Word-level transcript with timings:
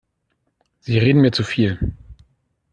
Sie 0.79 0.97
reden 0.97 1.21
mir 1.21 1.31
zu 1.31 1.43
viel. 1.43 1.93